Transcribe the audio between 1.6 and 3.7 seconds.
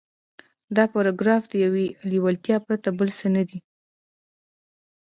يوې لېوالتیا پرته بل څه نه دی.